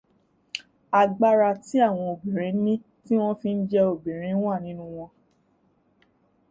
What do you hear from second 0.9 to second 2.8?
Agbára tí àwọn obìnrin ní